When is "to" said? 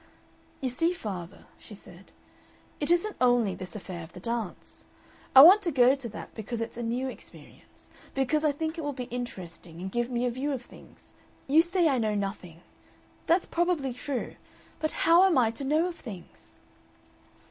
5.61-5.71, 5.93-6.09, 15.51-15.63